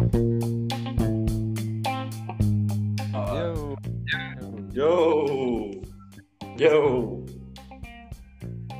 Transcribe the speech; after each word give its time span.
Yo. 0.00 0.08
Yo. 4.72 4.92
Yo. 6.56 6.76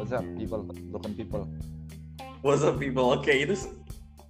What's 0.00 0.16
up, 0.16 0.24
people? 0.40 0.64
Broken 0.88 1.12
people. 1.12 1.44
What's 2.40 2.64
up 2.64 2.80
people? 2.80 3.12
Oke, 3.12 3.36
itu 3.36 3.52
se- 3.52 3.68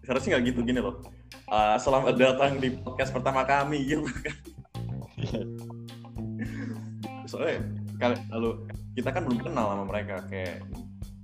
seharusnya 0.02 0.34
nggak 0.34 0.50
gitu 0.50 0.66
gini 0.66 0.82
loh. 0.82 0.98
Uh, 1.46 1.78
selamat 1.78 2.18
datang 2.18 2.58
di 2.58 2.74
podcast 2.82 3.14
pertama 3.14 3.46
kami 3.46 3.86
gitu 3.86 4.10
kan. 4.10 4.34
Soalnya 7.30 7.70
kali 8.02 8.18
lalu 8.34 8.66
kita 8.98 9.14
kan 9.14 9.30
belum 9.30 9.38
kenal 9.38 9.78
sama 9.78 9.84
mereka 9.86 10.26
kayak 10.26 10.66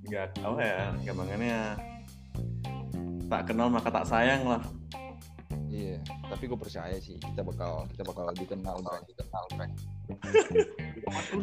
nggak 0.06 0.30
apa 0.46 0.60
ya 0.62 0.94
gampangannya 1.10 1.58
tak 3.26 3.50
kenal 3.50 3.66
maka 3.66 3.90
tak 3.90 4.06
sayang 4.06 4.46
lah. 4.46 4.62
Iya, 5.76 6.00
tapi 6.32 6.48
gue 6.48 6.56
percaya 6.56 6.96
sih 6.96 7.20
kita 7.20 7.44
bakal 7.44 7.84
kita 7.92 8.00
bakal 8.08 8.32
dikenal, 8.32 8.80
Bray. 8.80 9.04
dikenal, 9.12 9.44
Bray. 9.52 9.70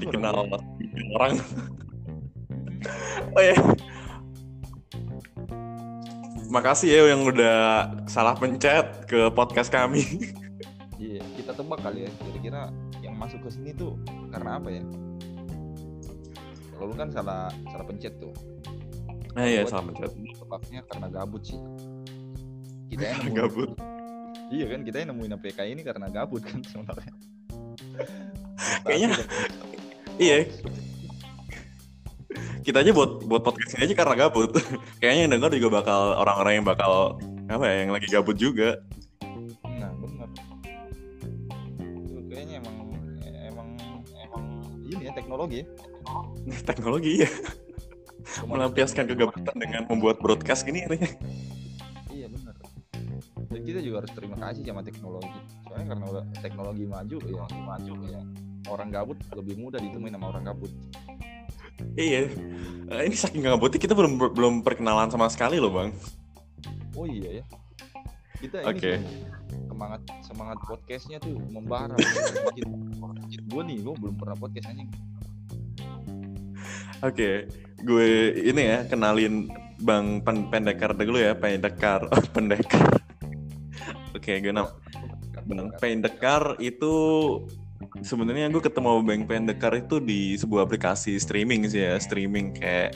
dikenal 0.01 0.35
orang. 1.13 1.33
oh 3.37 3.43
ya. 3.45 3.53
Makasih 6.49 6.89
ya 6.89 7.01
yang 7.13 7.21
udah 7.29 7.57
salah 8.09 8.33
pencet 8.33 9.05
ke 9.05 9.29
podcast 9.29 9.69
kami. 9.69 10.01
Iya, 11.03 11.20
kita 11.35 11.51
tebak 11.51 11.84
kali 11.84 12.07
ya. 12.07 12.11
Kira-kira 12.15 12.71
yang 13.03 13.20
masuk 13.20 13.43
ke 13.43 13.51
sini 13.51 13.75
tuh 13.75 13.99
karena 14.31 14.55
apa 14.55 14.71
ya? 14.71 14.84
Kalau 16.71 16.85
lu 16.87 16.95
kan 16.95 17.11
salah 17.11 17.51
salah 17.67 17.84
pencet 17.84 18.15
tuh. 18.23 18.31
Nah 19.35 19.43
iya 19.43 19.67
salah 19.67 19.84
pencet. 19.91 20.15
Tebaknya 20.15 20.79
karena 20.87 21.07
gabut 21.11 21.43
sih. 21.43 21.59
Kita 22.87 23.03
yang 23.20 23.35
gabut. 23.35 23.75
Iya 24.53 24.66
kan 24.70 24.80
kita 24.85 24.98
yang 25.02 25.09
nemuin 25.17 25.34
APK 25.41 25.59
ini 25.66 25.81
karena 25.81 26.05
gabut 26.13 26.46
kan 26.46 26.62
sebenarnya. 26.62 27.13
Kayaknya- 28.85 29.18
Iya. 30.21 30.46
Kita 32.62 32.85
aja 32.85 32.91
buat 32.93 33.26
buat 33.26 33.41
podcast 33.41 33.76
ini 33.76 33.90
aja 33.90 33.96
karena 33.98 34.13
gabut. 34.13 34.54
Kayaknya 35.01 35.21
yang 35.26 35.31
denger 35.35 35.49
juga 35.57 35.81
bakal 35.81 35.99
orang-orang 36.21 36.54
yang 36.62 36.68
bakal 36.70 37.18
apa 37.49 37.65
ya 37.65 37.76
yang 37.84 37.91
lagi 37.91 38.07
gabut 38.13 38.37
juga. 38.37 38.77
Nah, 39.65 39.91
benar. 39.99 40.29
Itu 42.07 42.21
kayaknya 42.29 42.62
emang 42.62 42.76
emang 43.26 43.70
emang 44.15 44.48
ini 44.85 45.01
ya 45.09 45.12
teknologi 45.18 45.65
ya. 45.65 45.68
Teknologi 46.70 47.12
ya 47.26 47.29
melampiaskan 48.48 49.05
kegabutan 49.09 49.55
dengan 49.59 49.84
membuat 49.90 50.21
broadcast 50.24 50.63
gini 50.63 50.87
nih. 50.87 51.01
Kita 53.74 53.82
juga 53.82 54.05
harus 54.05 54.13
terima 54.13 54.38
kasih 54.38 54.62
sama 54.70 54.85
teknologi. 54.85 55.34
Soalnya 55.66 55.98
karena 55.98 56.05
udah 56.05 56.24
teknologi 56.46 56.85
maju 56.85 57.18
ya, 57.26 57.43
maju 57.57 57.93
ya. 58.05 58.21
Orang 58.70 58.93
gabut 58.93 59.18
lebih 59.34 59.57
mudah 59.57 59.82
ditemuin 59.82 60.13
sama 60.13 60.30
orang 60.30 60.46
gabut. 60.46 60.70
Iya. 61.98 62.30
Eh, 62.93 63.02
ini 63.10 63.18
saking 63.18 63.41
gabutnya 63.41 63.82
kita 63.82 63.98
belum 63.98 64.22
belum 64.38 64.53
perkenalan 64.62 65.09
sama 65.09 65.25
sekali 65.34 65.57
loh, 65.57 65.74
Bang. 65.74 65.90
Oh 66.94 67.09
iya 67.09 67.41
ya. 67.41 67.44
Kita 68.46 68.62
ini 68.62 68.78
sih, 68.78 69.02
semangat 69.66 70.06
semangat 70.22 70.58
podcastnya 70.69 71.18
tuh 71.18 71.34
membara. 71.50 71.97
gue 73.34 73.62
nih, 73.74 73.78
gue 73.81 73.96
belum 73.97 74.22
pernah 74.22 74.38
podcast 74.38 74.69
anjing. 74.69 74.94
Oke, 77.02 77.50
gue 77.81 78.08
ini 78.38 78.62
ya 78.69 78.85
kenalin 78.85 79.50
Bang 79.81 80.22
Pen 80.22 80.53
Pendekar 80.53 80.94
dulu 80.94 81.18
ya, 81.18 81.34
Pendekar. 81.34 82.06
Oh, 82.13 82.22
Pendekar. 82.38 83.03
Oke, 84.24 84.40
gue 84.40 84.56
nam 84.56 84.72
Bang 85.44 85.75
Pendekar 85.84 86.56
itu 86.63 86.96
sebenarnya 88.07 88.47
gue 88.47 88.63
ketemu 88.63 89.03
Bang 89.03 89.28
Pendekar 89.28 89.75
itu 89.75 90.00
di 90.00 90.40
sebuah 90.40 90.64
aplikasi 90.64 91.20
streaming 91.20 91.68
sih 91.68 91.84
ya, 91.84 92.00
streaming 92.00 92.56
kayak 92.56 92.96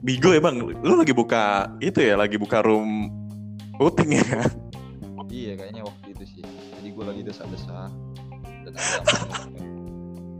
Bigo 0.00 0.32
ya 0.32 0.40
Bang. 0.40 0.56
Lu 0.80 0.96
lagi 0.96 1.12
buka 1.12 1.68
itu 1.84 2.00
ya, 2.00 2.16
lagi 2.16 2.40
buka 2.40 2.64
room 2.64 3.12
outing 3.76 4.24
ya. 4.24 4.40
Iya 5.28 5.52
kayaknya 5.60 5.84
waktu 5.84 6.16
itu 6.16 6.24
sih. 6.24 6.44
Jadi 6.80 6.88
gue 6.96 7.04
lagi 7.04 7.20
desa-desa 7.28 7.92
dan 8.64 8.72
ada 8.72 9.12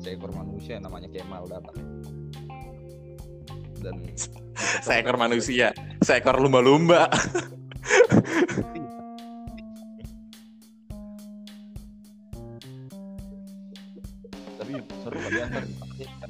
seekor 0.00 0.32
manusia 0.32 0.80
yang 0.80 0.88
namanya 0.88 1.12
Kemal 1.12 1.52
datang. 1.52 1.76
Dan 3.76 4.00
Seekor 4.56 5.20
manusia, 5.20 5.76
seekor 6.00 6.40
lumba-lumba. 6.40 7.12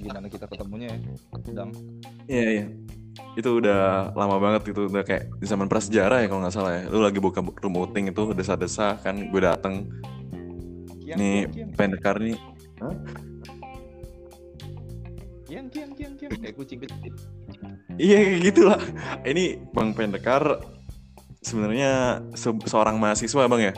Gimana 0.02 0.26
kita 0.26 0.44
ketemunya 0.50 0.88
ya. 0.92 0.98
Dan 1.54 1.68
Iya 2.26 2.46
iya. 2.50 2.64
Itu 3.38 3.60
udah 3.62 4.10
lama 4.12 4.36
banget 4.42 4.74
itu 4.74 4.88
udah 4.88 5.04
kayak 5.06 5.30
di 5.38 5.46
zaman 5.46 5.70
prasejarah 5.70 6.24
ya 6.24 6.26
kalau 6.26 6.42
nggak 6.42 6.54
salah 6.54 6.72
ya. 6.74 6.82
Lu 6.90 7.00
lagi 7.00 7.22
buka 7.22 7.40
room 7.40 7.78
outing 7.78 8.10
itu 8.10 8.22
desa-desa 8.34 8.98
kan 8.98 9.14
gue 9.30 9.40
dateng 9.40 9.86
kiang 11.00 11.18
nih 11.18 11.38
pendekar 11.78 12.18
nih. 12.18 12.36
kiang 15.46 15.68
kiang 15.68 15.92
kiang 15.92 16.14
kiang 16.16 16.32
kayak 16.40 16.54
kucing 16.56 16.80
kecil. 16.80 17.14
Iya 18.00 18.16
kayak 18.24 18.40
gitu 18.48 18.62
lah. 18.66 18.80
Ini 19.22 19.60
Bang 19.76 19.92
Pendekar 19.92 20.64
sebenarnya 21.44 22.24
se- 22.32 22.64
seorang 22.64 22.96
mahasiswa 22.96 23.44
Bang 23.44 23.60
ya. 23.60 23.74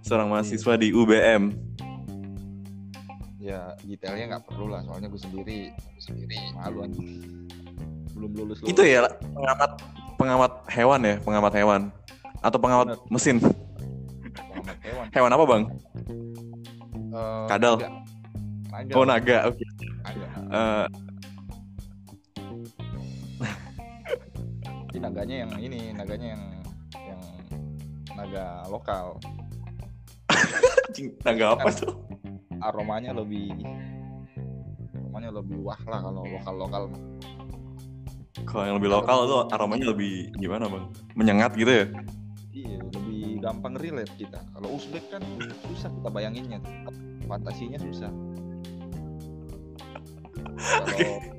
Seorang 0.00 0.32
mahasiswa 0.32 0.72
di 0.80 0.88
UBM. 0.94 1.67
Ya 3.48 3.72
detailnya 3.80 4.36
nggak 4.36 4.44
perlu 4.44 4.68
lah 4.68 4.84
soalnya 4.84 5.08
gue 5.08 5.16
sendiri 5.16 5.72
gue 5.72 6.02
sendiri 6.04 6.36
malu 6.52 6.84
anjing. 6.84 7.24
Belum 8.12 8.30
lulus 8.36 8.60
lulus. 8.60 8.68
Itu 8.68 8.84
ya 8.84 9.08
pengamat 9.08 9.80
pengamat 10.20 10.52
hewan 10.68 11.00
ya, 11.00 11.14
pengamat 11.24 11.52
hewan 11.56 11.80
atau 12.44 12.58
pengamat 12.60 12.86
Bener. 12.92 13.08
mesin. 13.08 13.36
pengamat 13.40 14.76
hewan. 14.84 15.06
Hewan 15.16 15.30
apa 15.32 15.44
Bang? 15.48 15.62
Eh, 17.08 17.44
Kadal. 17.48 17.74
naga. 17.80 17.88
Naga. 18.68 18.92
Oh 18.92 19.04
naga. 19.08 19.38
Oke. 19.48 19.64
Naga. 20.04 20.26
Eh, 20.52 20.86
Ini 24.88 24.98
naganya 25.04 25.36
yang 25.46 25.52
ini, 25.56 25.80
naganya 25.96 26.28
yang 26.36 26.42
yang 27.00 27.22
naga 28.12 28.44
lokal. 28.68 29.16
anjing, 30.92 31.16
naga 31.24 31.54
apa 31.56 31.68
tuh? 31.72 31.92
Aromanya 32.62 33.14
lebih 33.14 33.54
aromanya 34.94 35.30
lebih 35.34 35.56
wah 35.62 35.80
lah 35.88 36.00
kalau 36.04 36.22
lokal-lokal. 36.26 36.82
Kalau 38.46 38.64
yang 38.64 38.76
lebih 38.80 38.90
lokal 38.92 39.18
tuh 39.26 39.40
aromanya 39.52 39.86
lebih 39.92 40.30
gimana 40.38 40.70
bang? 40.70 40.84
Menyengat 41.18 41.52
gitu 41.58 41.68
ya? 41.68 41.86
Iya, 42.54 42.78
lebih 42.82 43.42
gampang 43.42 43.74
relate 43.76 44.14
kita. 44.16 44.40
Kalau 44.54 44.68
Uzbek 44.78 45.04
kan 45.10 45.22
susah 45.68 45.90
kita 45.90 46.08
bayanginnya. 46.08 46.58
Fantasinya 47.28 47.78
susah. 47.82 48.10
Kalau 50.88 51.38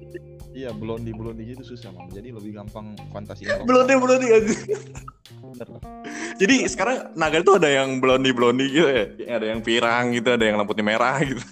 Iya, 0.49 0.73
blondi 0.75 1.13
blondi 1.15 1.55
gitu 1.55 1.63
susah, 1.63 1.93
Mam. 1.93 2.09
Jadi 2.11 2.33
lebih 2.35 2.57
gampang 2.57 2.97
fantasinya. 3.13 3.63
lokal. 3.63 3.67
Blondi 3.69 3.93
blondi 3.95 4.27
aja. 4.27 4.53
Bener 5.39 5.67
lah. 5.71 5.81
Jadi 6.39 6.63
sekarang 6.71 7.11
naga 7.19 7.43
itu 7.43 7.51
ada 7.51 7.67
yang 7.67 7.99
blondi 7.99 8.31
blondi 8.31 8.71
gitu 8.71 8.87
ya? 8.87 9.11
Ada 9.35 9.51
yang 9.51 9.59
pirang 9.59 10.15
gitu, 10.15 10.31
ada 10.31 10.43
yang 10.47 10.55
rambutnya 10.55 10.87
merah 10.87 11.19
gitu. 11.19 11.43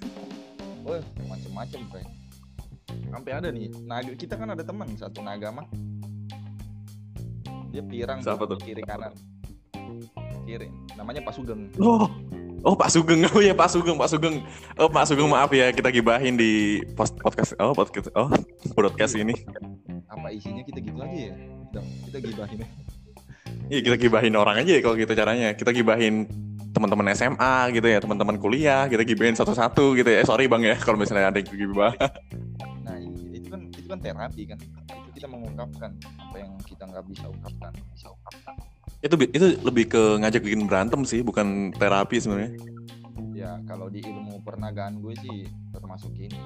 Oh, 0.88 0.96
macem-macem, 1.28 1.84
Bre. 1.92 2.08
Sampai 3.12 3.32
ada 3.36 3.52
nih, 3.52 3.68
naga 3.84 4.16
kita 4.16 4.40
kan 4.40 4.56
ada 4.56 4.64
teman 4.64 4.88
satu 4.96 5.20
naga 5.20 5.52
mah. 5.52 5.68
Dia 7.76 7.84
pirang 7.84 8.24
Siapa 8.24 8.48
tuh? 8.48 8.56
kiri 8.64 8.80
kanan. 8.88 9.12
Kiri. 10.48 10.72
Namanya 10.96 11.20
Pak 11.20 11.36
Sugeng. 11.36 11.68
Oh, 11.84 12.08
oh 12.64 12.72
Pak 12.80 12.88
Sugeng, 12.88 13.28
oh 13.28 13.44
ya 13.44 13.52
Pak 13.52 13.68
Sugeng, 13.68 14.00
Pak 14.00 14.08
Sugeng. 14.08 14.40
Oh 14.80 14.88
Pak 14.88 15.04
Sugeng 15.12 15.28
maaf 15.28 15.52
ya 15.52 15.68
kita 15.76 15.92
gibahin 15.92 16.40
di 16.40 16.80
post 16.96 17.20
podcast, 17.20 17.60
oh 17.60 17.76
podcast, 17.76 18.08
oh 18.16 18.32
podcast 18.72 19.20
ini. 19.20 19.36
Apa 20.08 20.32
isinya 20.32 20.64
kita 20.64 20.80
gitu 20.80 20.96
aja 20.96 21.36
ya? 21.36 21.36
Kita 22.08 22.24
gibahin 22.24 22.64
ya. 22.64 22.68
Iya 23.68 23.82
kita 23.84 23.96
gibahin 23.98 24.36
orang 24.38 24.62
aja 24.62 24.72
ya 24.78 24.82
kalau 24.86 24.96
gitu 24.96 25.14
caranya. 25.18 25.54
Kita 25.58 25.74
gibahin 25.74 26.30
teman-teman 26.78 27.10
SMA 27.18 27.56
gitu 27.74 27.88
ya, 27.90 27.98
teman-teman 27.98 28.38
kuliah, 28.38 28.86
kita 28.86 29.02
gibahin 29.02 29.34
satu-satu 29.34 29.98
gitu 29.98 30.10
ya. 30.14 30.22
Eh, 30.22 30.28
sorry 30.30 30.46
bang 30.46 30.62
ya 30.62 30.76
kalau 30.78 31.02
misalnya 31.02 31.34
ada 31.34 31.42
yang 31.42 31.50
gibah. 31.50 31.94
Nah, 32.86 32.96
itu 33.34 33.48
kan 33.50 33.62
itu 33.74 33.88
kan 33.90 34.00
terapi 34.00 34.44
kan. 34.46 34.58
Itu 34.86 35.10
kita 35.18 35.28
mengungkapkan 35.28 35.98
apa 36.22 36.38
yang 36.38 36.54
kita 36.62 36.84
nggak 36.86 37.06
bisa 37.10 37.26
ungkapkan, 37.26 37.72
bisa 37.94 38.08
ungkapkan. 38.14 38.56
itu 38.98 39.14
itu 39.30 39.46
lebih 39.62 39.94
ke 39.94 40.02
ngajak 40.22 40.42
bikin 40.42 40.66
berantem 40.66 41.02
sih, 41.06 41.22
bukan 41.22 41.70
terapi 41.78 42.18
sebenarnya. 42.18 42.58
Ya, 43.38 43.58
kalau 43.70 43.90
di 43.94 44.02
ilmu 44.02 44.42
pernagaan 44.42 45.02
gue 45.02 45.14
sih 45.22 45.46
termasuk 45.70 46.14
ini. 46.18 46.42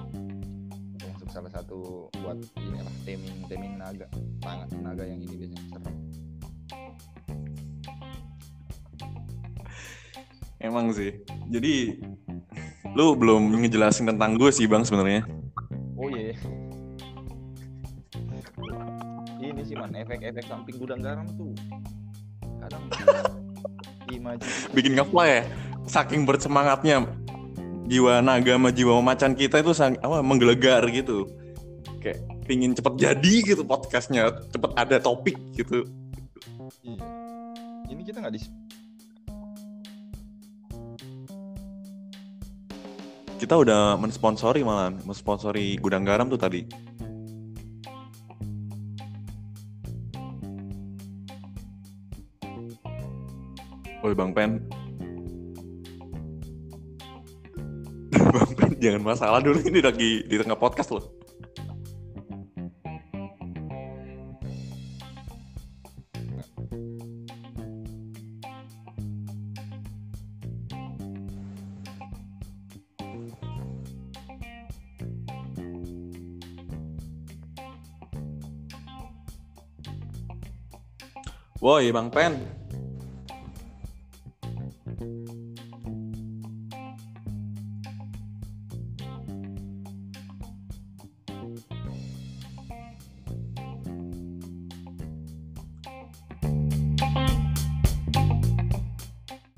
Termasuk 0.99 1.27
salah 1.31 1.51
satu 1.51 2.11
buat 2.19 2.39
inilah 2.59 2.91
taming 3.07 3.47
taming 3.47 3.73
naga. 3.79 4.07
Naga, 4.43 4.65
naga 4.83 5.03
yang 5.07 5.23
ini 5.23 5.35
biasanya 5.39 5.63
serem. 5.71 5.95
Emang 10.61 10.93
sih. 10.93 11.17
Jadi 11.49 11.97
lu 12.93 13.17
belum 13.17 13.49
ngejelasin 13.65 14.13
tentang 14.13 14.37
gue 14.37 14.53
sih 14.53 14.69
bang 14.69 14.85
sebenarnya. 14.85 15.25
Oh 15.97 16.07
iya. 16.13 16.37
Ini 19.41 19.61
sih 19.65 19.75
man, 19.75 19.91
efek-efek 19.97 20.45
samping 20.45 20.77
gudang 20.77 21.01
garam 21.01 21.25
tuh. 21.33 21.51
Kadang 22.61 22.83
imajin 24.13 24.49
Bikin 24.71 24.93
ngefly 25.01 25.27
ya. 25.27 25.41
Saking 25.89 26.29
bersemangatnya 26.29 27.09
jiwa 27.89 28.21
naga 28.21 28.55
sama 28.55 28.69
jiwa 28.69 29.01
macan 29.01 29.33
kita 29.33 29.65
itu 29.65 29.73
sang, 29.73 29.97
apa 29.99 30.21
menggelegar 30.21 30.85
gitu. 30.93 31.25
Kayak 31.99 32.21
pingin 32.45 32.77
cepet 32.77 32.93
jadi 33.01 33.33
gitu 33.43 33.65
podcastnya, 33.65 34.29
cepet 34.53 34.71
ada 34.77 35.01
topik 35.01 35.35
gitu. 35.57 35.89
Iya. 36.85 37.01
Ini 37.91 38.01
kita 38.05 38.21
nggak 38.21 38.33
di 38.37 38.41
Kita 43.41 43.57
udah 43.57 43.97
mensponsori 43.97 44.61
malah, 44.61 44.93
mensponsori 45.01 45.73
gudang 45.81 46.05
garam 46.05 46.29
tuh 46.29 46.37
tadi. 46.37 46.61
Woi 54.05 54.13
Bang 54.13 54.37
Pen. 54.37 54.61
Bang 58.37 58.51
Pen 58.53 58.77
jangan 58.77 59.01
masalah 59.01 59.41
dulu 59.41 59.57
ini 59.65 59.81
lagi 59.81 60.21
di 60.21 60.35
tengah 60.37 60.61
podcast 60.61 60.93
loh. 60.93 61.20
Woi 81.61 81.93
Bang 81.93 82.09
Pen, 82.09 82.41